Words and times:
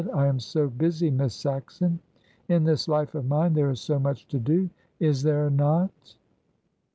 "I 0.15 0.25
am 0.25 0.39
so 0.39 0.67
busy, 0.67 1.11
Miss 1.11 1.35
Saxon! 1.35 1.99
In 2.49 2.63
this 2.63 2.87
life 2.87 3.13
of 3.13 3.27
mine 3.27 3.53
there 3.53 3.69
is 3.69 3.81
so 3.81 3.99
much 3.99 4.27
to 4.29 4.39
do 4.39 4.67
is 4.99 5.21
there 5.21 5.51
not?" 5.51 6.15